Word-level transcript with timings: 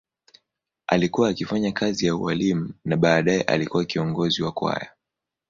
Alikuwa 0.87 1.29
akifanya 1.29 1.71
kazi 1.71 2.05
ya 2.05 2.15
ualimu 2.15 2.73
na 2.85 2.97
baadaye 2.97 3.41
alikuwa 3.41 3.85
kiongozi 3.85 4.43
wa 4.43 4.51
kwaya. 4.51 4.89